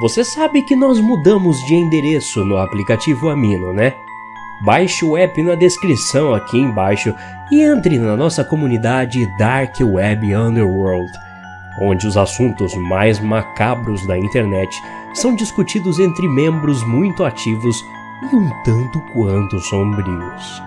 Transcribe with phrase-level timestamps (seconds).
[0.00, 3.94] Você sabe que nós mudamos de endereço no aplicativo Amino, né?
[4.64, 7.14] Baixe o app na descrição aqui embaixo
[7.50, 11.10] e entre na nossa comunidade Dark Web Underworld,
[11.80, 14.82] onde os assuntos mais macabros da internet
[15.14, 17.84] são discutidos entre membros muito ativos
[18.22, 20.62] e um tanto quanto sombrios.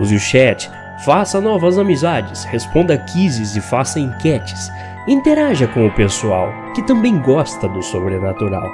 [0.00, 0.70] Use o chat,
[1.04, 4.70] faça novas amizades, responda quizzes e faça enquetes.
[5.06, 8.68] Interaja com o pessoal que também gosta do sobrenatural.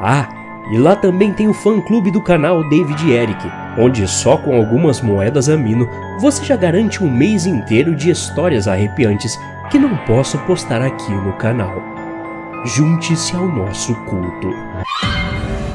[0.00, 0.28] Ah,
[0.70, 5.48] e lá também tem o fã-clube do canal David Eric, onde só com algumas moedas
[5.48, 5.88] amino
[6.20, 9.38] você já garante um mês inteiro de histórias arrepiantes
[9.70, 11.82] que não posso postar aqui no canal.
[12.64, 14.50] Junte-se ao nosso culto.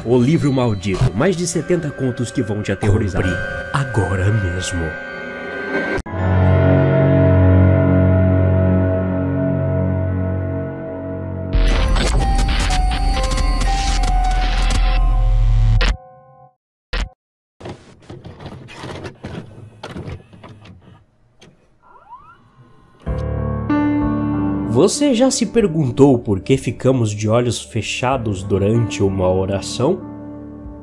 [0.05, 3.21] O livro maldito, mais de 70 contos que vão te aterrorizar.
[3.21, 3.37] Compre
[3.73, 5.06] agora mesmo.
[24.77, 29.99] Você já se perguntou por que ficamos de olhos fechados durante uma oração?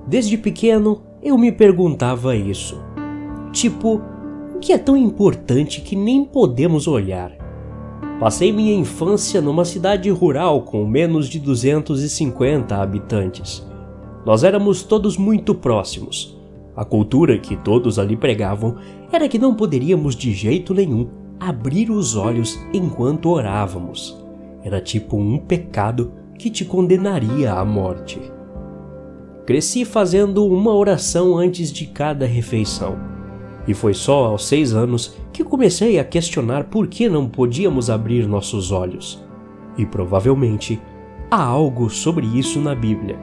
[0.05, 2.83] Desde pequeno eu me perguntava isso.
[3.53, 4.03] Tipo,
[4.53, 7.31] o que é tão importante que nem podemos olhar?
[8.19, 13.65] Passei minha infância numa cidade rural com menos de 250 habitantes.
[14.27, 16.37] Nós éramos todos muito próximos.
[16.75, 18.75] A cultura que todos ali pregavam
[19.13, 24.19] era que não poderíamos de jeito nenhum abrir os olhos enquanto orávamos.
[24.63, 28.21] Era tipo um pecado que te condenaria à morte.
[29.47, 32.97] Cresci fazendo uma oração antes de cada refeição.
[33.67, 38.27] E foi só aos seis anos que comecei a questionar por que não podíamos abrir
[38.27, 39.23] nossos olhos.
[39.77, 40.81] E provavelmente
[41.31, 43.19] há algo sobre isso na Bíblia.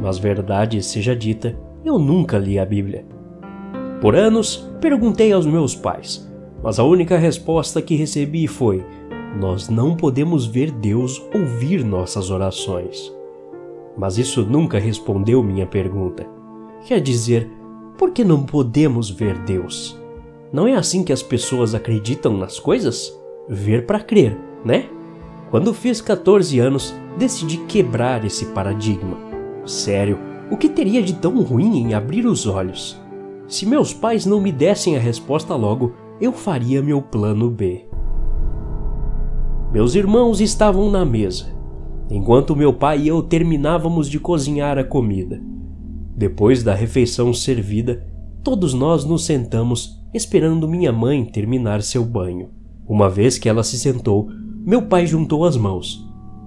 [0.00, 3.04] Mas verdade seja dita, eu nunca li a Bíblia.
[4.00, 6.27] Por anos, perguntei aos meus pais
[6.62, 8.84] mas a única resposta que recebi foi:
[9.38, 13.12] Nós não podemos ver Deus ouvir nossas orações.
[13.96, 16.26] Mas isso nunca respondeu minha pergunta.
[16.86, 17.50] Quer dizer,
[17.96, 19.98] por que não podemos ver Deus?
[20.52, 23.12] Não é assim que as pessoas acreditam nas coisas?
[23.48, 24.88] Ver para crer, né?
[25.50, 29.16] Quando fiz 14 anos, decidi quebrar esse paradigma.
[29.66, 30.18] Sério,
[30.50, 33.00] o que teria de tão ruim em abrir os olhos?
[33.46, 37.86] Se meus pais não me dessem a resposta logo, eu faria meu plano B.
[39.72, 41.46] Meus irmãos estavam na mesa,
[42.10, 45.40] enquanto meu pai e eu terminávamos de cozinhar a comida.
[46.16, 48.04] Depois da refeição servida,
[48.42, 52.50] todos nós nos sentamos esperando minha mãe terminar seu banho.
[52.88, 54.28] Uma vez que ela se sentou,
[54.64, 56.04] meu pai juntou as mãos.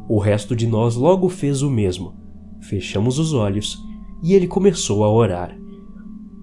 [0.10, 2.16] O resto de nós logo fez o mesmo.
[2.60, 3.82] Fechamos os olhos
[4.22, 5.56] e ele começou a orar.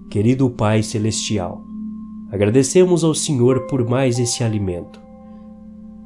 [0.09, 1.68] Querido Pai Celestial,
[2.31, 5.01] Agradecemos ao Senhor por mais esse alimento.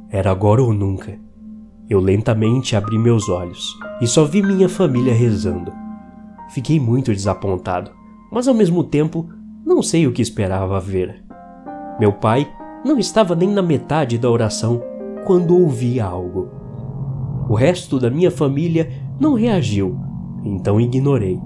[0.09, 1.19] Era agora ou nunca.
[1.89, 5.73] Eu lentamente abri meus olhos e só vi minha família rezando.
[6.49, 7.91] Fiquei muito desapontado,
[8.31, 9.27] mas ao mesmo tempo
[9.65, 11.21] não sei o que esperava ver.
[11.99, 12.49] Meu pai
[12.85, 14.81] não estava nem na metade da oração
[15.25, 16.49] quando ouvi algo.
[17.49, 19.99] O resto da minha família não reagiu,
[20.41, 21.37] então ignorei.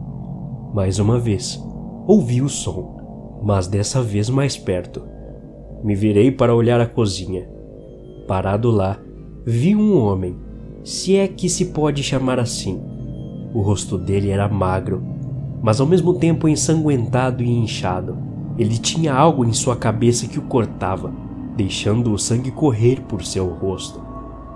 [0.71, 1.59] Mais uma vez,
[2.05, 2.96] ouvi o som
[3.41, 5.01] mas dessa vez mais perto.
[5.83, 7.47] Me virei para olhar a cozinha.
[8.27, 8.99] Parado lá,
[9.45, 10.35] vi um homem,
[10.83, 12.81] se é que se pode chamar assim.
[13.53, 15.03] O rosto dele era magro,
[15.61, 18.17] mas ao mesmo tempo ensanguentado e inchado.
[18.57, 21.13] Ele tinha algo em sua cabeça que o cortava,
[21.55, 24.01] deixando o sangue correr por seu rosto.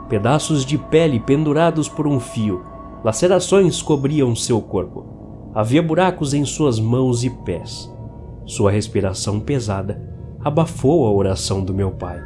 [0.09, 2.61] Pedaços de pele pendurados por um fio,
[3.03, 5.05] lacerações cobriam seu corpo.
[5.53, 7.91] Havia buracos em suas mãos e pés.
[8.45, 10.01] Sua respiração pesada
[10.43, 12.19] abafou a oração do meu pai.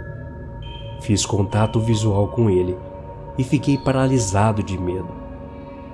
[1.01, 2.75] Fiz contato visual com ele
[3.37, 5.09] e fiquei paralisado de medo.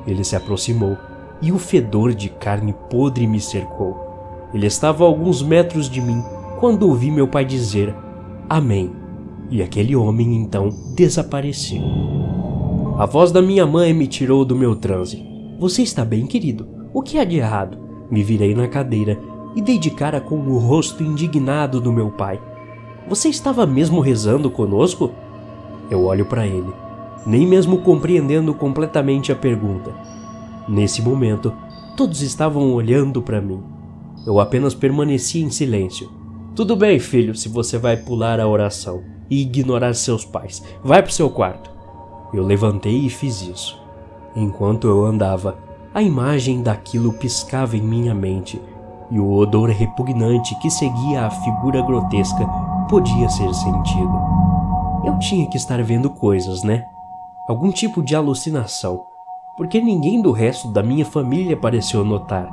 [0.05, 0.97] Ele se aproximou
[1.41, 4.49] e o fedor de carne podre me cercou.
[4.53, 6.23] Ele estava a alguns metros de mim
[6.59, 7.95] quando ouvi meu pai dizer
[8.47, 8.91] Amém.
[9.49, 11.81] E aquele homem então desapareceu.
[12.97, 15.25] A voz da minha mãe me tirou do meu transe.
[15.59, 16.67] Você está bem, querido?
[16.93, 17.77] O que há de errado?
[18.09, 19.17] Me virei na cadeira
[19.55, 22.39] e dei de cara com o rosto indignado do meu pai.
[23.07, 25.11] Você estava mesmo rezando conosco?
[25.89, 26.73] Eu olho para ele,
[27.25, 29.93] nem mesmo compreendendo completamente a pergunta.
[30.67, 31.53] Nesse momento,
[31.97, 33.61] todos estavam olhando para mim.
[34.25, 36.09] Eu apenas permaneci em silêncio.
[36.55, 40.63] Tudo bem, filho, se você vai pular a oração e ignorar seus pais.
[40.83, 41.71] Vai pro seu quarto.
[42.33, 43.81] Eu levantei e fiz isso.
[44.35, 45.57] Enquanto eu andava,
[45.93, 48.61] a imagem daquilo piscava em minha mente
[49.11, 52.47] e o odor repugnante que seguia a figura grotesca
[52.89, 54.21] podia ser sentido.
[55.03, 56.85] Eu tinha que estar vendo coisas, né?
[57.47, 59.01] Algum tipo de alucinação,
[59.57, 62.49] porque ninguém do resto da minha família pareceu notar.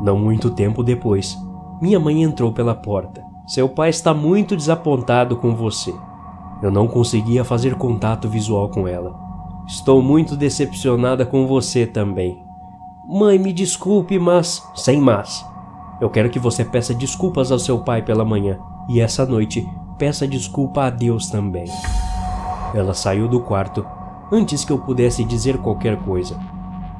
[0.00, 1.36] Não muito tempo depois,
[1.80, 3.24] minha mãe entrou pela porta.
[3.46, 5.92] Seu pai está muito desapontado com você.
[6.62, 9.18] Eu não conseguia fazer contato visual com ela.
[9.66, 12.49] Estou muito decepcionada com você também.
[13.12, 14.62] Mãe, me desculpe, mas.
[14.72, 15.44] Sem mas.
[16.00, 18.56] Eu quero que você peça desculpas ao seu pai pela manhã
[18.88, 19.68] e essa noite
[19.98, 21.64] peça desculpa a Deus também.
[22.72, 23.84] Ela saiu do quarto
[24.30, 26.38] antes que eu pudesse dizer qualquer coisa.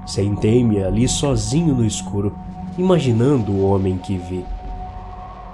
[0.05, 2.35] Sentei-me ali sozinho no escuro,
[2.77, 4.45] imaginando o homem que vi.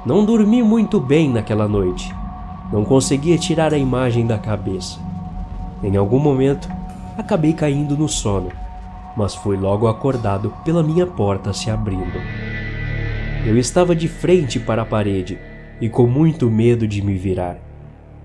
[0.07, 2.15] Não dormi muito bem naquela noite.
[2.73, 4.99] Não conseguia tirar a imagem da cabeça.
[5.83, 6.67] Em algum momento,
[7.19, 8.49] acabei caindo no sono,
[9.17, 12.21] mas fui logo acordado pela minha porta se abrindo.
[13.47, 15.39] Eu estava de frente para a parede
[15.81, 17.59] e com muito medo de me virar.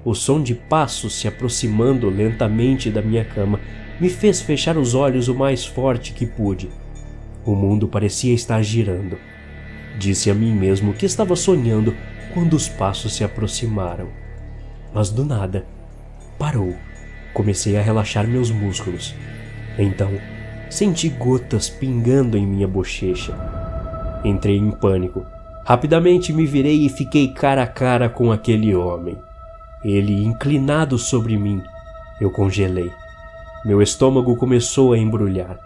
[0.03, 3.59] O som de passos se aproximando lentamente da minha cama
[3.99, 6.69] me fez fechar os olhos o mais forte que pude.
[7.45, 9.17] O mundo parecia estar girando.
[9.97, 11.95] Disse a mim mesmo que estava sonhando
[12.33, 14.07] quando os passos se aproximaram.
[14.93, 15.65] Mas do nada,
[16.39, 16.75] parou.
[17.33, 19.13] Comecei a relaxar meus músculos.
[19.77, 20.11] Então,
[20.71, 23.33] senti gotas pingando em minha bochecha.
[24.23, 25.25] Entrei em pânico.
[25.65, 29.18] Rapidamente me virei e fiquei cara a cara com aquele homem.
[29.83, 31.62] Ele inclinado sobre mim.
[32.19, 32.91] Eu congelei.
[33.65, 35.59] Meu estômago começou a embrulhar.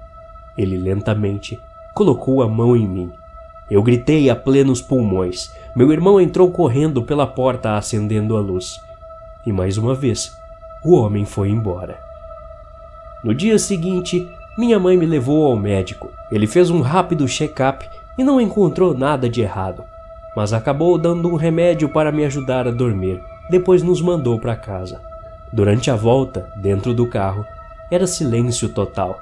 [0.57, 1.59] Ele lentamente
[1.93, 3.11] colocou a mão em mim.
[3.69, 5.53] Eu gritei a plenos pulmões.
[5.75, 8.79] Meu irmão entrou correndo pela porta acendendo a luz.
[9.45, 10.35] E mais uma vez,
[10.83, 11.99] o homem foi embora.
[13.23, 16.11] No dia seguinte, minha mãe me levou ao médico.
[16.31, 17.87] Ele fez um rápido check-up
[18.17, 19.83] e não encontrou nada de errado,
[20.35, 25.01] mas acabou dando um remédio para me ajudar a dormir depois nos mandou para casa.
[25.51, 27.45] Durante a volta, dentro do carro,
[27.91, 29.21] era silêncio total.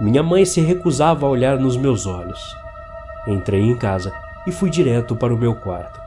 [0.00, 2.54] Minha mãe se recusava a olhar nos meus olhos.
[3.26, 4.12] Entrei em casa
[4.46, 6.00] e fui direto para o meu quarto.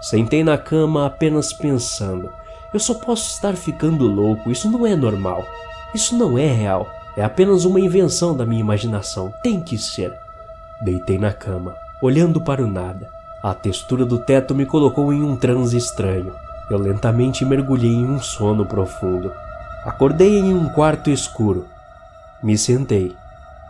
[0.00, 2.30] Sentei na cama apenas pensando:
[2.72, 5.44] eu só posso estar ficando louco, isso não é normal.
[5.94, 6.88] Isso não é real.
[7.16, 9.32] É apenas uma invenção da minha imaginação.
[9.42, 10.12] Tem que ser.
[10.82, 13.08] Deitei na cama, olhando para o nada.
[13.42, 16.32] A textura do teto me colocou em um transe estranho.
[16.70, 19.32] Eu lentamente mergulhei em um sono profundo.
[19.84, 21.66] Acordei em um quarto escuro.
[22.42, 23.14] Me sentei,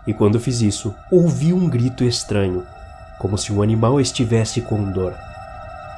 [0.06, 2.64] e quando fiz isso, ouvi um grito estranho,
[3.18, 5.14] como se um animal estivesse com dor.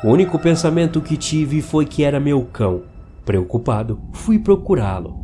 [0.03, 2.83] O único pensamento que tive foi que era meu cão.
[3.25, 5.24] Preocupado, fui procurá-lo.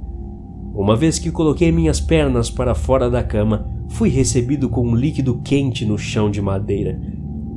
[0.74, 5.40] Uma vez que coloquei minhas pernas para fora da cama, fui recebido com um líquido
[5.42, 7.00] quente no chão de madeira.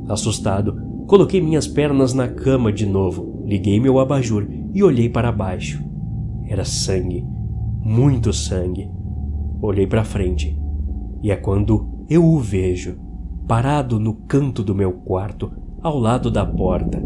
[0.08, 5.84] Assustado, Coloquei minhas pernas na cama de novo, liguei meu abajur e olhei para baixo.
[6.46, 7.26] Era sangue,
[7.82, 8.90] muito sangue.
[9.60, 10.58] Olhei para frente
[11.22, 12.96] e é quando eu o vejo,
[13.46, 15.52] parado no canto do meu quarto,
[15.82, 17.02] ao lado da porta.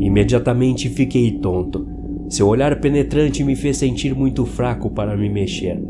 [0.00, 1.86] Imediatamente fiquei tonto.
[2.28, 5.82] Seu olhar penetrante me fez sentir muito fraco para me mexer.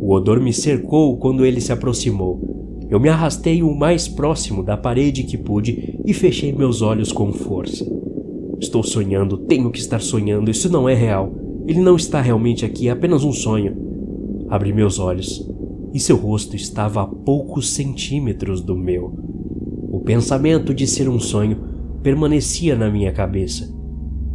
[0.00, 2.40] O odor me cercou quando ele se aproximou.
[2.88, 7.32] Eu me arrastei o mais próximo da parede que pude e fechei meus olhos com
[7.32, 7.86] força.
[8.58, 11.32] Estou sonhando, tenho que estar sonhando, isso não é real.
[11.66, 13.76] Ele não está realmente aqui, é apenas um sonho.
[14.48, 15.48] Abri meus olhos
[15.92, 19.14] e seu rosto estava a poucos centímetros do meu.
[19.90, 21.58] O pensamento de ser um sonho
[22.02, 23.72] permanecia na minha cabeça.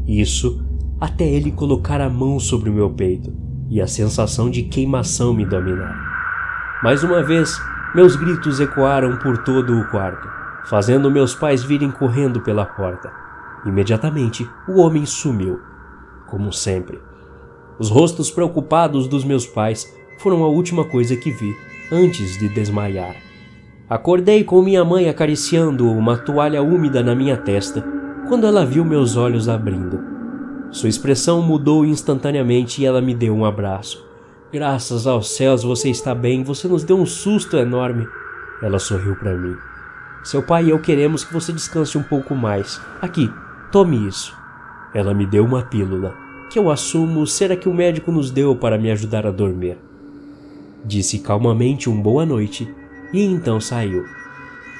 [0.05, 0.63] Isso
[0.99, 3.33] até ele colocar a mão sobre o meu peito
[3.69, 5.95] e a sensação de queimação me dominar.
[6.83, 7.59] Mais uma vez,
[7.93, 10.27] meus gritos ecoaram por todo o quarto,
[10.65, 13.11] fazendo meus pais virem correndo pela porta.
[13.65, 15.59] Imediatamente, o homem sumiu,
[16.27, 16.99] como sempre.
[17.79, 21.55] Os rostos preocupados dos meus pais foram a última coisa que vi
[21.91, 23.15] antes de desmaiar.
[23.89, 27.83] Acordei com minha mãe acariciando uma toalha úmida na minha testa
[28.27, 30.14] quando ela viu meus olhos abrindo.
[30.71, 34.05] Sua expressão mudou instantaneamente e ela me deu um abraço.
[34.51, 38.07] Graças aos céus você está bem, você nos deu um susto enorme.
[38.61, 39.55] Ela sorriu para mim.
[40.23, 42.81] Seu pai e eu queremos que você descanse um pouco mais.
[43.01, 43.31] Aqui,
[43.71, 44.35] tome isso.
[44.93, 46.15] Ela me deu uma pílula,
[46.49, 49.77] que eu assumo ser a que o médico nos deu para me ajudar a dormir.
[50.83, 52.73] Disse calmamente um boa noite
[53.13, 54.05] e então saiu.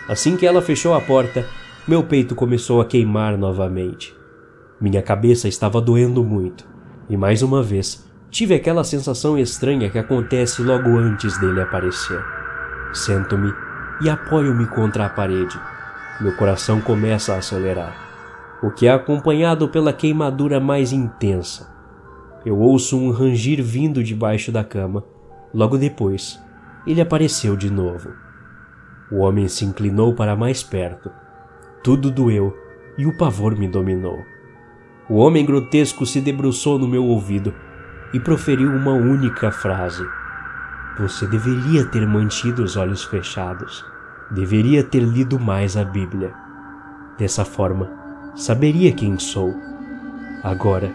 [0.07, 1.45] Assim que ela fechou a porta,
[1.87, 4.15] meu peito começou a queimar novamente.
[4.79, 6.67] Minha cabeça estava doendo muito,
[7.09, 12.21] e mais uma vez tive aquela sensação estranha que acontece logo antes dele aparecer.
[12.93, 13.53] Sento-me
[14.01, 15.57] e apoio-me contra a parede.
[16.19, 17.95] Meu coração começa a acelerar,
[18.61, 21.73] o que é acompanhado pela queimadura mais intensa.
[22.45, 25.03] Eu ouço um rangir vindo debaixo da cama.
[25.53, 26.39] Logo depois,
[26.85, 28.11] ele apareceu de novo.
[29.09, 31.09] O homem se inclinou para mais perto.
[31.81, 32.53] Tudo doeu
[32.97, 34.34] e o pavor me dominou.
[35.09, 37.53] O homem grotesco se debruçou no meu ouvido
[38.13, 40.03] e proferiu uma única frase.
[40.97, 43.85] Você deveria ter mantido os olhos fechados.
[44.31, 46.33] Deveria ter lido mais a Bíblia.
[47.17, 47.89] Dessa forma,
[48.35, 49.53] saberia quem sou.
[50.43, 50.91] Agora,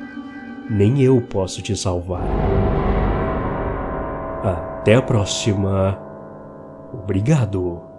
[0.69, 2.25] nem eu posso te salvar.
[4.43, 5.99] Até a próxima.
[6.93, 7.90] Obrigado.